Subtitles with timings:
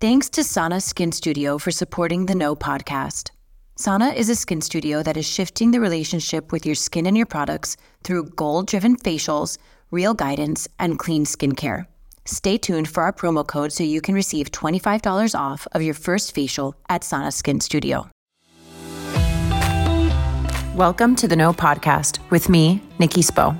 [0.00, 3.30] Thanks to Sana Skin Studio for supporting the No podcast.
[3.76, 7.26] Sana is a skin studio that is shifting the relationship with your skin and your
[7.26, 9.56] products through goal driven facials,
[9.90, 11.86] real guidance, and clean skincare.
[12.24, 16.34] Stay tuned for our promo code so you can receive $25 off of your first
[16.34, 18.10] facial at Sana Skin Studio.
[20.74, 23.58] Welcome to the No Podcast with me, Nikki Spo.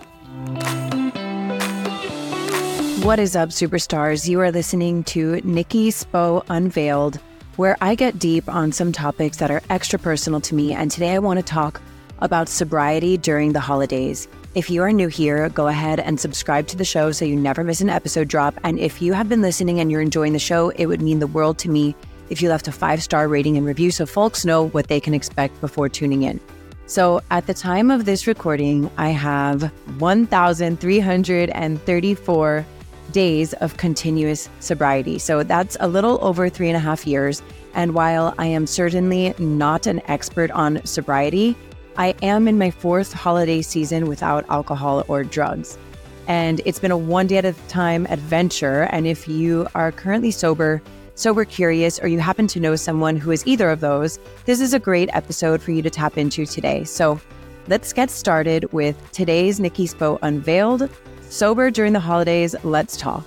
[3.04, 4.26] What is up, superstars?
[4.26, 7.20] You are listening to Nikki Spo Unveiled
[7.56, 10.72] where I get deep on some topics that are extra personal to me.
[10.72, 11.82] And today I want to talk
[12.20, 14.26] about sobriety during the holidays.
[14.54, 17.62] If you are new here, go ahead and subscribe to the show so you never
[17.62, 18.58] miss an episode drop.
[18.64, 21.26] And if you have been listening and you're enjoying the show, it would mean the
[21.26, 21.94] world to me
[22.30, 25.12] if you left a five star rating and review so folks know what they can
[25.12, 26.40] expect before tuning in.
[26.86, 32.66] So, at the time of this recording, I have 1,334
[33.12, 35.18] days of continuous sobriety.
[35.18, 37.42] So that's a little over three and a half years.
[37.74, 41.56] And while I am certainly not an expert on sobriety,
[41.96, 45.78] I am in my fourth holiday season without alcohol or drugs.
[46.26, 48.82] And it's been a one day at a time adventure.
[48.90, 50.82] And if you are currently sober,
[51.14, 54.74] sober curious, or you happen to know someone who is either of those, this is
[54.74, 56.84] a great episode for you to tap into today.
[56.84, 57.20] So
[57.68, 60.90] let's get started with today's Nikki Spo Unveiled
[61.34, 63.24] Sober during the holidays, let's talk.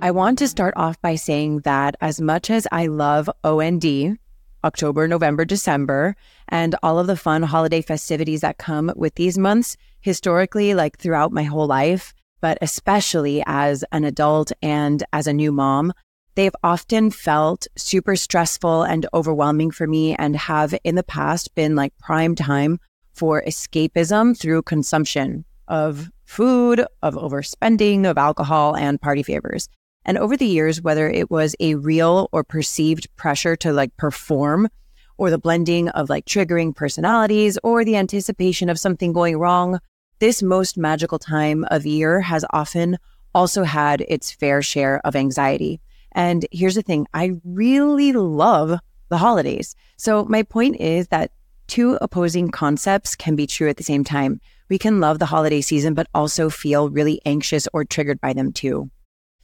[0.00, 4.18] I want to start off by saying that as much as I love OND,
[4.64, 6.16] October, November, December,
[6.48, 11.30] and all of the fun holiday festivities that come with these months, historically, like throughout
[11.30, 15.92] my whole life, but especially as an adult and as a new mom,
[16.34, 21.76] they've often felt super stressful and overwhelming for me and have in the past been
[21.76, 22.80] like prime time
[23.14, 29.68] for escapism through consumption of food, of overspending, of alcohol, and party favors.
[30.04, 34.68] And over the years, whether it was a real or perceived pressure to like perform,
[35.16, 39.78] or the blending of like triggering personalities, or the anticipation of something going wrong,
[40.18, 42.98] this most magical time of year has often
[43.34, 45.80] also had its fair share of anxiety.
[46.12, 48.78] And here's the thing I really love
[49.08, 49.74] the holidays.
[49.96, 51.32] So, my point is that
[51.66, 54.40] two opposing concepts can be true at the same time.
[54.68, 58.52] We can love the holiday season, but also feel really anxious or triggered by them
[58.52, 58.90] too.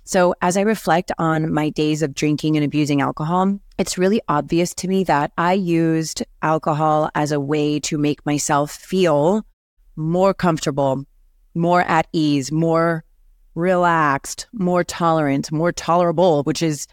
[0.04, 4.74] So, as I reflect on my days of drinking and abusing alcohol, it's really obvious
[4.74, 9.46] to me that I used alcohol as a way to make myself feel
[9.96, 11.04] more comfortable,
[11.54, 13.04] more at ease, more
[13.54, 16.86] relaxed, more tolerant, more tolerable, which is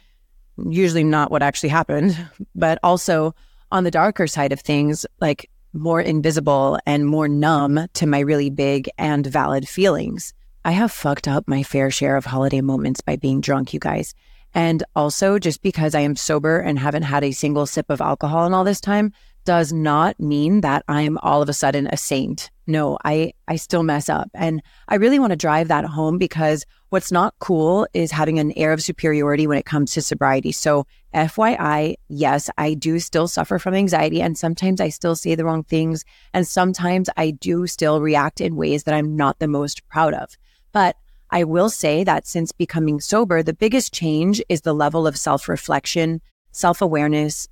[0.69, 2.17] usually not what actually happened,
[2.55, 3.33] but also
[3.71, 8.49] on the darker side of things, like more invisible and more numb to my really
[8.49, 10.33] big and valid feelings.
[10.65, 14.13] I have fucked up my fair share of holiday moments by being drunk, you guys.
[14.53, 18.45] And also, just because I am sober and haven't had a single sip of alcohol
[18.45, 19.13] in all this time
[19.47, 22.51] does not mean that I'm all of a sudden a saint.
[22.67, 24.29] No, I, I still mess up.
[24.33, 28.51] And I really want to drive that home because what's not cool is having an
[28.57, 30.51] air of superiority when it comes to sobriety.
[30.51, 35.45] So, FYI, yes, I do still suffer from anxiety and sometimes I still say the
[35.45, 36.03] wrong things.
[36.33, 40.35] And sometimes I do still react in ways that I'm not the most proud of.
[40.73, 40.97] But
[41.31, 45.47] I will say that since becoming sober, the biggest change is the level of self
[45.47, 46.19] reflection,
[46.51, 47.47] self awareness,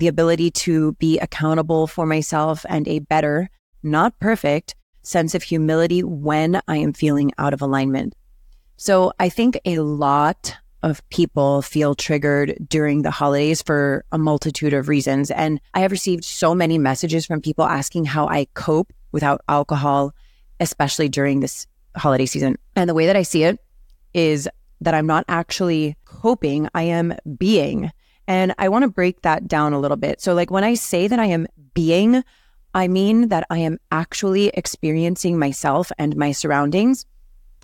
[0.00, 3.50] the ability to be accountable for myself and a better,
[3.82, 8.14] not perfect, sense of humility when I am feeling out of alignment.
[8.76, 14.72] So I think a lot of people feel triggered during the holidays for a multitude
[14.72, 15.30] of reasons.
[15.30, 20.14] And I have received so many messages from people asking how I cope without alcohol,
[20.58, 22.56] especially during this holiday season.
[22.74, 23.58] And the way that I see it
[24.14, 24.48] is
[24.80, 27.90] that I'm not actually coping, I am being.
[28.30, 30.20] And I want to break that down a little bit.
[30.20, 32.22] So, like when I say that I am being,
[32.72, 37.04] I mean that I am actually experiencing myself and my surroundings.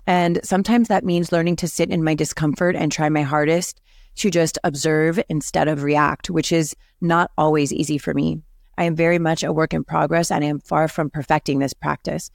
[0.07, 3.79] And sometimes that means learning to sit in my discomfort and try my hardest
[4.15, 8.41] to just observe instead of react, which is not always easy for me.
[8.77, 11.73] I am very much a work in progress and I am far from perfecting this
[11.73, 12.29] practice.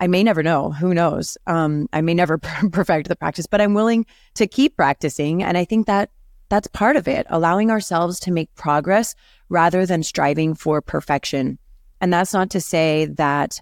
[0.00, 0.72] I may never know.
[0.72, 1.38] Who knows?
[1.46, 5.44] Um, I may never perfect the practice, but I'm willing to keep practicing.
[5.44, 6.10] And I think that
[6.48, 9.14] that's part of it, allowing ourselves to make progress
[9.48, 11.58] rather than striving for perfection.
[12.00, 13.60] And that's not to say that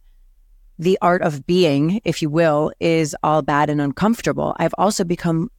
[0.79, 4.57] the art of being, if you will, is all bad and uncomfortable.
[4.59, 5.51] I've also become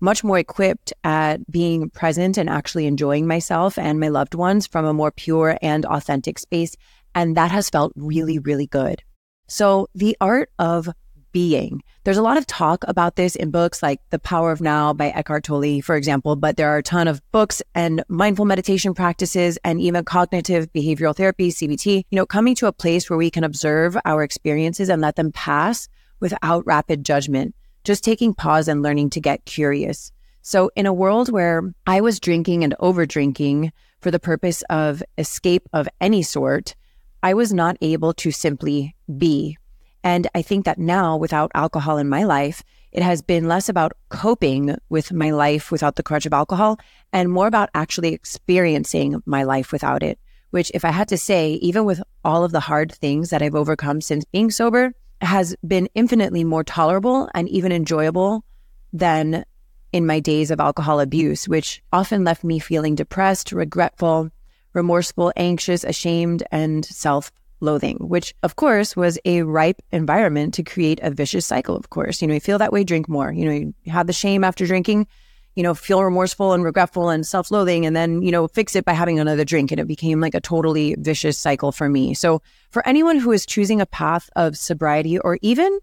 [0.00, 4.84] much more equipped at being present and actually enjoying myself and my loved ones from
[4.84, 6.76] a more pure and authentic space.
[7.14, 9.02] And that has felt really, really good.
[9.48, 10.88] So the art of
[11.38, 11.80] being.
[12.02, 15.10] There's a lot of talk about this in books like The Power of Now by
[15.10, 19.56] Eckhart Tolle, for example, but there are a ton of books and mindful meditation practices
[19.62, 23.44] and even cognitive behavioral therapy, CBT, you know, coming to a place where we can
[23.44, 25.88] observe our experiences and let them pass
[26.18, 27.54] without rapid judgment,
[27.84, 30.10] just taking pause and learning to get curious.
[30.42, 33.70] So in a world where I was drinking and over drinking
[34.00, 36.74] for the purpose of escape of any sort,
[37.22, 39.56] I was not able to simply be.
[40.04, 42.62] And I think that now, without alcohol in my life,
[42.92, 46.78] it has been less about coping with my life without the crutch of alcohol
[47.12, 50.18] and more about actually experiencing my life without it.
[50.50, 53.54] Which, if I had to say, even with all of the hard things that I've
[53.54, 58.44] overcome since being sober, has been infinitely more tolerable and even enjoyable
[58.92, 59.44] than
[59.92, 64.30] in my days of alcohol abuse, which often left me feeling depressed, regretful,
[64.72, 71.00] remorseful, anxious, ashamed, and self loathing, which of course was a ripe environment to create
[71.02, 71.76] a vicious cycle.
[71.76, 73.32] Of course, you know, you feel that way, drink more.
[73.32, 75.06] You know, you have the shame after drinking,
[75.54, 78.84] you know, feel remorseful and regretful and self loathing, and then, you know, fix it
[78.84, 79.72] by having another drink.
[79.72, 82.14] And it became like a totally vicious cycle for me.
[82.14, 85.78] So, for anyone who is choosing a path of sobriety or even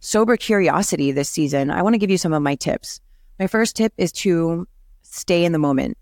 [0.00, 3.00] sober curiosity this season, I want to give you some of my tips.
[3.38, 4.66] My first tip is to
[5.02, 5.96] stay in the moment.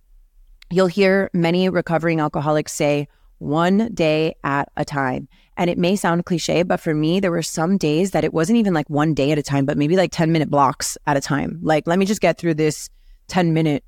[0.70, 3.08] You'll hear many recovering alcoholics say,
[3.40, 5.28] one day at a time.
[5.56, 8.58] And it may sound cliche, but for me, there were some days that it wasn't
[8.58, 11.20] even like one day at a time, but maybe like 10 minute blocks at a
[11.20, 11.58] time.
[11.62, 12.88] Like, let me just get through this
[13.28, 13.84] 10 minute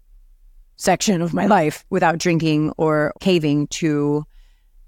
[0.76, 4.24] section of my life without drinking or caving to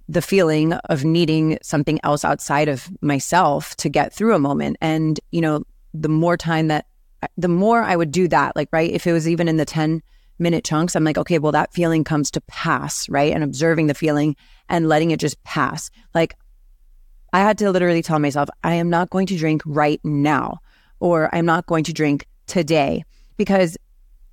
[0.08, 4.76] the feeling of needing something else outside of myself to get through a moment.
[4.80, 5.64] And, you know,
[5.94, 6.86] the more time that
[7.38, 10.02] the more I would do that, like, right, if it was even in the 10
[10.38, 13.32] minute chunks, I'm like, okay, well, that feeling comes to pass, right?
[13.32, 14.36] And observing the feeling
[14.68, 15.90] and letting it just pass.
[16.14, 16.36] Like,
[17.32, 20.58] I had to literally tell myself, I am not going to drink right now,
[21.00, 23.04] or I'm not going to drink today
[23.36, 23.76] because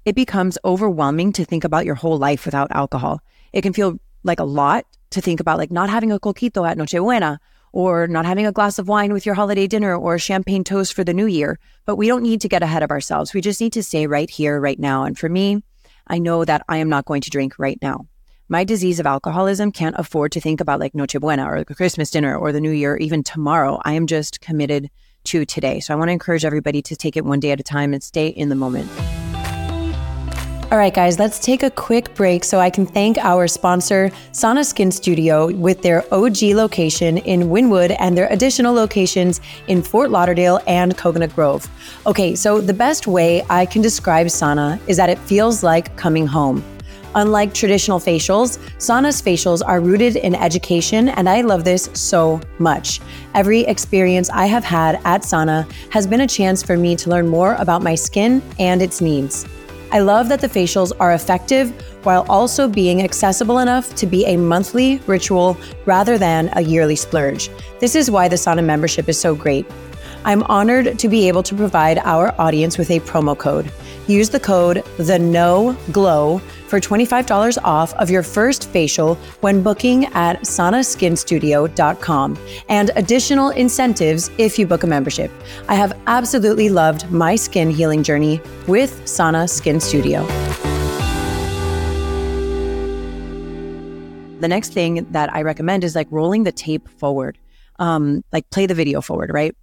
[0.06, 3.20] it becomes overwhelming to think about your whole life without alcohol.
[3.54, 6.78] It can feel like a lot to think about, like not having a coquito at
[6.78, 7.38] Nochebuena
[7.74, 11.04] or not having a glass of wine with your holiday dinner or champagne toast for
[11.04, 11.58] the new year.
[11.86, 13.34] But we don't need to get ahead of ourselves.
[13.34, 15.04] We just need to stay right here, right now.
[15.06, 15.64] And for me,
[16.12, 18.06] I know that I am not going to drink right now.
[18.50, 22.38] My disease of alcoholism can't afford to think about like Noche Buena or Christmas dinner
[22.38, 23.80] or the new year, even tomorrow.
[23.86, 24.90] I am just committed
[25.24, 25.80] to today.
[25.80, 28.04] So I want to encourage everybody to take it one day at a time and
[28.04, 28.92] stay in the moment.
[30.72, 34.64] All right, guys, let's take a quick break so I can thank our sponsor, Sana
[34.64, 40.62] Skin Studio, with their OG location in Wynwood and their additional locations in Fort Lauderdale
[40.68, 41.68] and Coconut Grove.
[42.06, 46.26] Okay, so the best way I can describe Sana is that it feels like coming
[46.26, 46.64] home.
[47.16, 53.02] Unlike traditional facials, Sana's facials are rooted in education, and I love this so much.
[53.36, 57.28] Every experience I have had at Sana has been a chance for me to learn
[57.28, 59.46] more about my skin and its needs.
[59.94, 61.72] I love that the facials are effective
[62.06, 67.50] while also being accessible enough to be a monthly ritual rather than a yearly splurge.
[67.82, 69.66] This is why the Sana membership is so great.
[70.24, 73.72] I'm honored to be able to provide our audience with a promo code.
[74.08, 80.06] Use the code the no glow for $25 off of your first facial when booking
[80.08, 82.38] at sanaskinstudio.com
[82.70, 85.32] and additional incentives if you book a membership.
[85.68, 90.26] I have absolutely loved my skin healing journey with Sana Skin Studio.
[94.40, 97.38] The next thing that I recommend is like rolling the tape forward.
[97.78, 99.56] Um, like play the video forward, right?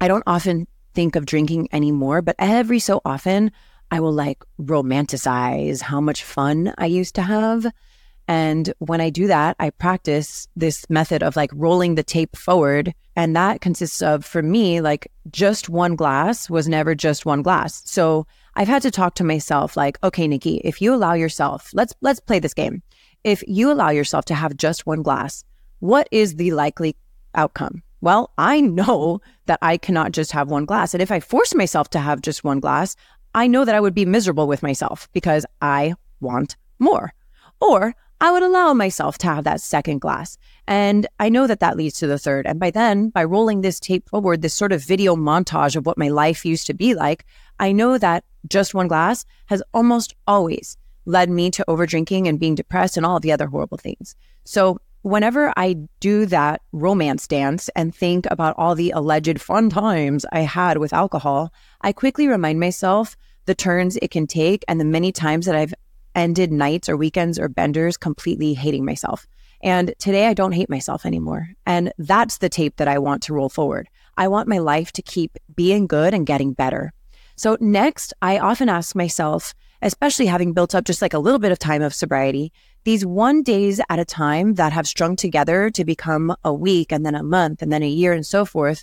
[0.00, 3.50] I don't often think of drinking anymore, but every so often
[3.90, 7.66] I will like romanticize how much fun I used to have.
[8.28, 12.94] And when I do that, I practice this method of like rolling the tape forward.
[13.16, 17.82] And that consists of, for me, like just one glass was never just one glass.
[17.86, 21.94] So I've had to talk to myself like, okay, Nikki, if you allow yourself, let's,
[22.02, 22.82] let's play this game.
[23.24, 25.42] If you allow yourself to have just one glass,
[25.80, 26.96] what is the likely
[27.34, 27.82] outcome?
[28.00, 30.94] Well, I know that I cannot just have one glass.
[30.94, 32.96] And if I force myself to have just one glass,
[33.34, 37.12] I know that I would be miserable with myself because I want more.
[37.60, 40.38] Or I would allow myself to have that second glass.
[40.66, 42.46] And I know that that leads to the third.
[42.46, 45.98] And by then, by rolling this tape forward, this sort of video montage of what
[45.98, 47.24] my life used to be like,
[47.60, 52.54] I know that just one glass has almost always led me to overdrinking and being
[52.54, 54.14] depressed and all of the other horrible things.
[54.44, 60.26] So whenever I do that romance dance and think about all the alleged fun times
[60.32, 64.84] I had with alcohol, I quickly remind myself the turns it can take and the
[64.84, 65.74] many times that I've
[66.14, 69.26] ended nights or weekends or benders completely hating myself.
[69.62, 71.48] And today I don't hate myself anymore.
[71.66, 73.88] And that's the tape that I want to roll forward.
[74.16, 76.92] I want my life to keep being good and getting better.
[77.36, 81.52] So, next, I often ask myself, especially having built up just like a little bit
[81.52, 82.52] of time of sobriety,
[82.88, 87.04] these one days at a time that have strung together to become a week and
[87.04, 88.82] then a month and then a year and so forth,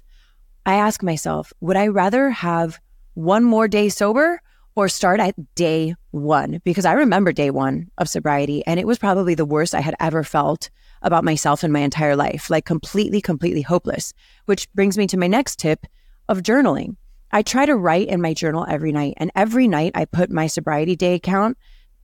[0.64, 2.80] I ask myself, would I rather have
[3.16, 4.44] one more day sober
[4.76, 6.62] or start at day one?
[6.64, 9.96] Because I remember day one of sobriety and it was probably the worst I had
[10.00, 10.70] ever felt
[11.02, 14.14] about myself in my entire life, like completely, completely hopeless,
[14.46, 15.84] which brings me to my next tip
[16.30, 16.96] of journaling.
[17.32, 20.46] I try to write in my journal every night and every night I put my
[20.46, 21.58] sobriety day count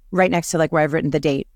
[0.09, 1.47] right next to like where I've written the date.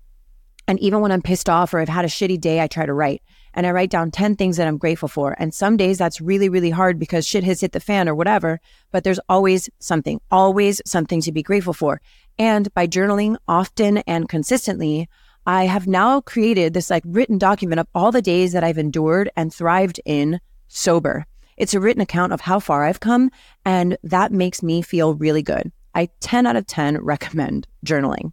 [0.68, 2.92] And even when I'm pissed off or I've had a shitty day, I try to
[2.92, 3.22] write
[3.54, 5.34] and I write down 10 things that I'm grateful for.
[5.38, 8.60] And some days that's really, really hard because shit has hit the fan or whatever,
[8.90, 12.00] but there's always something, always something to be grateful for.
[12.38, 15.08] And by journaling often and consistently,
[15.46, 19.30] I have now created this like written document of all the days that I've endured
[19.36, 21.24] and thrived in sober.
[21.56, 23.30] It's a written account of how far I've come,
[23.64, 25.72] and that makes me feel really good.
[25.94, 28.32] I 10 out of 10 recommend journaling.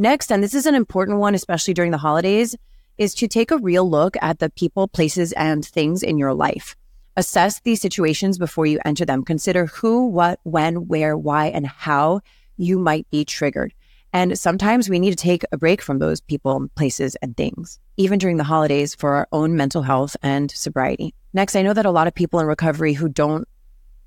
[0.00, 2.56] Next, and this is an important one, especially during the holidays,
[2.98, 6.76] is to take a real look at the people, places, and things in your life.
[7.16, 9.24] Assess these situations before you enter them.
[9.24, 12.20] Consider who, what, when, where, why, and how
[12.56, 13.74] you might be triggered.
[14.12, 18.20] And sometimes we need to take a break from those people, places, and things, even
[18.20, 21.12] during the holidays for our own mental health and sobriety.
[21.34, 23.48] Next, I know that a lot of people in recovery who don't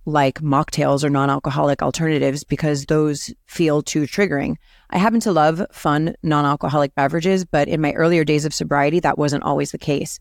[0.05, 4.55] like mocktails or non alcoholic alternatives because those feel too triggering.
[4.89, 8.99] I happen to love fun non alcoholic beverages, but in my earlier days of sobriety,
[9.01, 10.19] that wasn't always the case.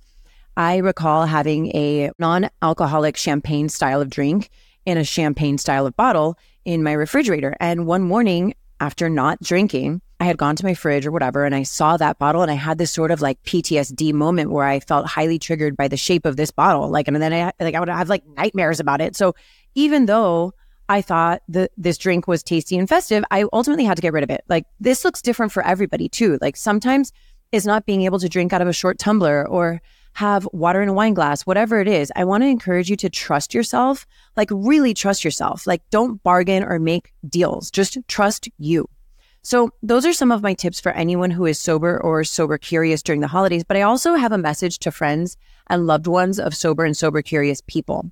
[0.57, 4.51] I recall having a non alcoholic champagne style of drink
[4.87, 7.57] in a champagne style of bottle in my refrigerator.
[7.61, 11.55] And one morning after not drinking, I had gone to my fridge or whatever, and
[11.55, 14.81] I saw that bottle, and I had this sort of like PTSD moment where I
[14.81, 16.91] felt highly triggered by the shape of this bottle.
[16.91, 19.17] Like, and then I like I would have like nightmares about it.
[19.17, 19.35] So
[19.75, 20.53] even though
[20.89, 24.25] I thought that this drink was tasty and festive, I ultimately had to get rid
[24.25, 24.43] of it.
[24.49, 26.39] Like this looks different for everybody too.
[26.41, 27.13] Like sometimes
[27.53, 29.81] it's not being able to drink out of a short tumbler or
[30.15, 32.13] have water in a wine glass, whatever it is.
[32.17, 35.67] I want to encourage you to trust yourself, like really trust yourself.
[35.67, 37.71] Like don't bargain or make deals.
[37.71, 38.89] Just trust you.
[39.43, 43.03] So those are some of my tips for anyone who is sober or sober curious
[43.03, 43.65] during the holidays.
[43.65, 45.37] But I also have a message to friends
[45.69, 48.11] and loved ones of sober and sober curious people.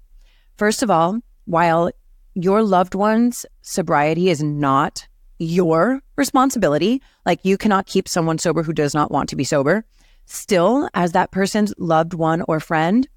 [0.57, 1.91] First of all, while
[2.35, 8.73] your loved one's sobriety is not your responsibility, like you cannot keep someone sober who
[8.73, 9.85] does not want to be sober,
[10.27, 13.09] still, as that person's loved one or friend,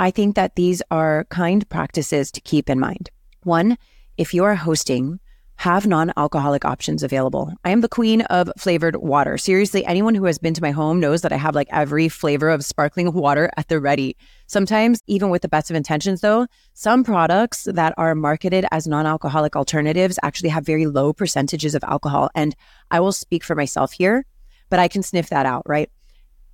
[0.00, 3.08] I think that these are kind practices to keep in mind.
[3.44, 3.78] One,
[4.18, 5.20] if you are hosting
[5.56, 7.52] have non alcoholic options available.
[7.64, 9.38] I am the queen of flavored water.
[9.38, 12.50] Seriously, anyone who has been to my home knows that I have like every flavor
[12.50, 14.16] of sparkling water at the ready.
[14.46, 19.06] Sometimes, even with the best of intentions, though, some products that are marketed as non
[19.06, 22.30] alcoholic alternatives actually have very low percentages of alcohol.
[22.34, 22.54] And
[22.90, 24.26] I will speak for myself here,
[24.68, 25.90] but I can sniff that out, right?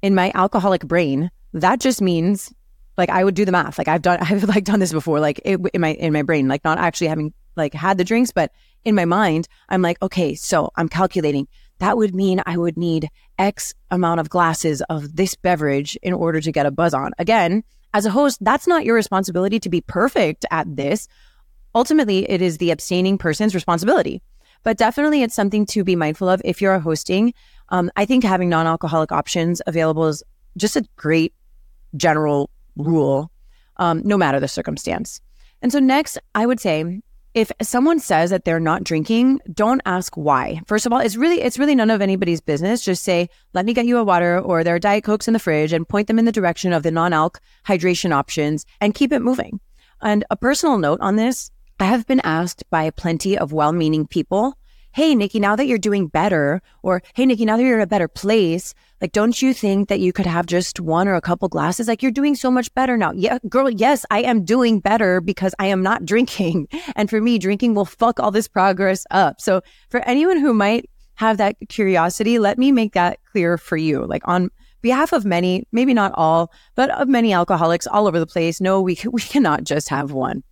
[0.00, 2.52] In my alcoholic brain, that just means
[2.96, 3.78] like I would do the math.
[3.78, 6.46] Like I've done, I've like done this before, like it, in my in my brain,
[6.46, 8.52] like not actually having like had the drinks, but
[8.84, 11.48] in my mind, I'm like, okay, so I'm calculating.
[11.78, 16.40] That would mean I would need X amount of glasses of this beverage in order
[16.40, 17.12] to get a buzz on.
[17.18, 21.08] Again, as a host, that's not your responsibility to be perfect at this.
[21.74, 24.22] Ultimately, it is the abstaining person's responsibility.
[24.62, 27.34] But definitely, it's something to be mindful of if you're hosting.
[27.70, 30.22] Um, I think having non alcoholic options available is
[30.56, 31.34] just a great
[31.96, 33.30] general rule,
[33.78, 35.20] um, no matter the circumstance.
[35.62, 37.00] And so, next, I would say
[37.34, 40.60] if someone says that they're not drinking, don't ask why.
[40.66, 42.82] First of all, it's really it's really none of anybody's business.
[42.82, 45.38] Just say, "Let me get you a water," or there are diet cokes in the
[45.38, 49.20] fridge, and point them in the direction of the non-alc hydration options, and keep it
[49.22, 49.60] moving.
[50.00, 54.58] And a personal note on this: I have been asked by plenty of well-meaning people
[54.92, 57.86] hey, Nikki, now that you're doing better, or hey, Nikki, now that you're in a
[57.86, 61.48] better place, like, don't you think that you could have just one or a couple
[61.48, 61.88] glasses?
[61.88, 63.12] Like, you're doing so much better now.
[63.12, 66.68] Yeah, girl, yes, I am doing better because I am not drinking.
[66.94, 69.40] And for me, drinking will fuck all this progress up.
[69.40, 74.06] So for anyone who might have that curiosity, let me make that clear for you.
[74.06, 74.50] Like, on
[74.82, 78.80] behalf of many, maybe not all, but of many alcoholics all over the place, no,
[78.80, 80.44] we, we cannot just have one.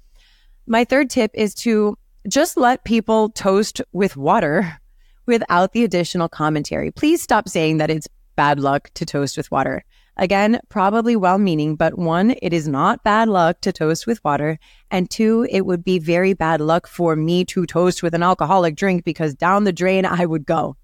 [0.66, 1.96] My third tip is to
[2.28, 4.78] just let people toast with water
[5.26, 6.90] without the additional commentary.
[6.90, 9.84] Please stop saying that it's bad luck to toast with water.
[10.16, 14.58] Again, probably well meaning, but one, it is not bad luck to toast with water.
[14.90, 18.76] And two, it would be very bad luck for me to toast with an alcoholic
[18.76, 20.76] drink because down the drain I would go.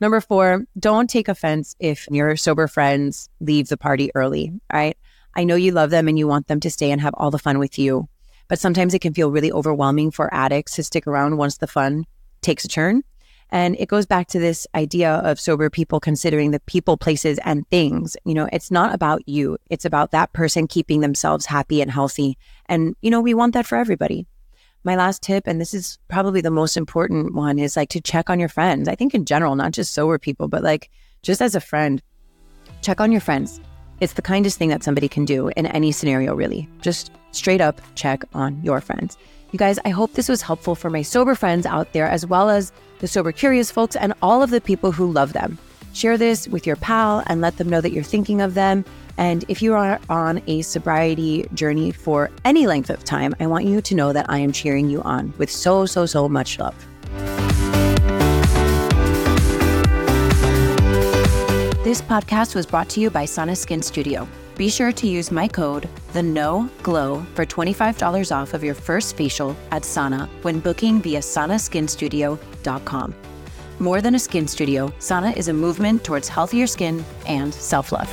[0.00, 4.98] Number four, don't take offense if your sober friends leave the party early, right?
[5.34, 7.38] I know you love them and you want them to stay and have all the
[7.38, 8.08] fun with you.
[8.48, 12.04] But sometimes it can feel really overwhelming for addicts to stick around once the fun
[12.40, 13.02] takes a turn.
[13.50, 17.68] And it goes back to this idea of sober people considering the people, places, and
[17.68, 18.16] things.
[18.24, 22.36] You know, it's not about you, it's about that person keeping themselves happy and healthy.
[22.66, 24.26] And, you know, we want that for everybody.
[24.82, 28.28] My last tip, and this is probably the most important one, is like to check
[28.28, 28.88] on your friends.
[28.88, 30.90] I think in general, not just sober people, but like
[31.22, 32.02] just as a friend,
[32.82, 33.60] check on your friends.
[34.00, 36.68] It's the kindest thing that somebody can do in any scenario, really.
[36.80, 39.16] Just straight up check on your friends.
[39.52, 42.50] You guys, I hope this was helpful for my sober friends out there, as well
[42.50, 45.58] as the sober curious folks and all of the people who love them.
[45.92, 48.84] Share this with your pal and let them know that you're thinking of them.
[49.16, 53.64] And if you are on a sobriety journey for any length of time, I want
[53.64, 56.74] you to know that I am cheering you on with so, so, so much love.
[61.84, 64.26] This podcast was brought to you by Sana Skin Studio.
[64.56, 69.18] Be sure to use my code, the No Glow, for $25 off of your first
[69.18, 73.14] facial at Sana when booking via sanaskinstudio.com.
[73.80, 78.08] More than a skin studio, Sana is a movement towards healthier skin and self love.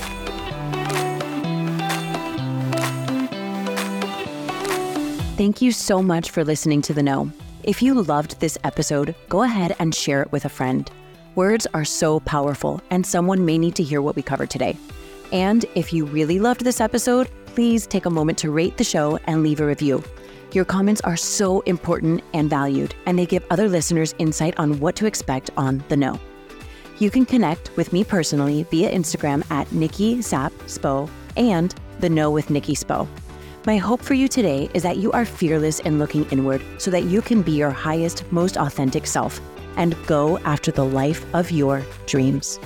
[5.37, 7.31] Thank you so much for listening to The No.
[7.63, 10.91] If you loved this episode, go ahead and share it with a friend.
[11.35, 14.75] Words are so powerful, and someone may need to hear what we covered today.
[15.31, 19.17] And if you really loved this episode, please take a moment to rate the show
[19.27, 20.03] and leave a review.
[20.51, 24.97] Your comments are so important and valued, and they give other listeners insight on what
[24.97, 26.19] to expect on The No.
[26.99, 32.29] You can connect with me personally via Instagram at Nikki Sap Spo and The No
[32.29, 33.07] with Nikki Spo.
[33.65, 37.05] My hope for you today is that you are fearless in looking inward so that
[37.05, 39.39] you can be your highest, most authentic self
[39.77, 42.59] and go after the life of your dreams.